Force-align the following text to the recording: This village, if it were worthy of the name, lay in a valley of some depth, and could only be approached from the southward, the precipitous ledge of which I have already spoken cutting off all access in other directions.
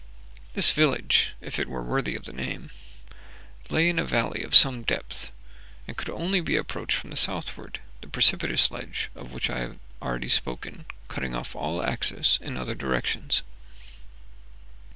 This 0.55 0.71
village, 0.71 1.33
if 1.41 1.59
it 1.59 1.67
were 1.67 1.83
worthy 1.83 2.15
of 2.15 2.25
the 2.25 2.33
name, 2.33 2.71
lay 3.69 3.87
in 3.87 3.99
a 3.99 4.03
valley 4.03 4.41
of 4.41 4.55
some 4.55 4.81
depth, 4.81 5.29
and 5.87 5.95
could 5.95 6.09
only 6.09 6.41
be 6.41 6.55
approached 6.55 6.97
from 6.97 7.11
the 7.11 7.15
southward, 7.15 7.79
the 8.01 8.07
precipitous 8.07 8.71
ledge 8.71 9.11
of 9.13 9.31
which 9.31 9.47
I 9.47 9.59
have 9.59 9.77
already 10.01 10.27
spoken 10.27 10.85
cutting 11.07 11.35
off 11.35 11.55
all 11.55 11.83
access 11.83 12.39
in 12.41 12.57
other 12.57 12.73
directions. 12.73 13.43